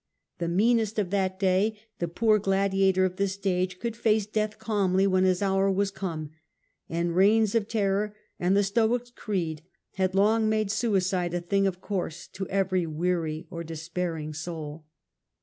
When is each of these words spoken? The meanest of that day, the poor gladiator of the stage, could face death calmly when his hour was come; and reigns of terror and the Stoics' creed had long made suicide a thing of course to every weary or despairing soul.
The 0.39 0.47
meanest 0.47 0.97
of 0.97 1.11
that 1.11 1.39
day, 1.39 1.77
the 1.99 2.07
poor 2.07 2.39
gladiator 2.39 3.05
of 3.05 3.17
the 3.17 3.27
stage, 3.27 3.77
could 3.77 3.95
face 3.95 4.25
death 4.25 4.57
calmly 4.57 5.05
when 5.05 5.25
his 5.25 5.43
hour 5.43 5.69
was 5.71 5.91
come; 5.91 6.31
and 6.89 7.15
reigns 7.15 7.53
of 7.53 7.67
terror 7.67 8.15
and 8.39 8.57
the 8.57 8.63
Stoics' 8.63 9.11
creed 9.11 9.61
had 9.91 10.15
long 10.15 10.49
made 10.49 10.71
suicide 10.71 11.35
a 11.35 11.39
thing 11.39 11.67
of 11.67 11.81
course 11.81 12.25
to 12.29 12.47
every 12.47 12.87
weary 12.87 13.45
or 13.51 13.63
despairing 13.63 14.33
soul. 14.33 14.87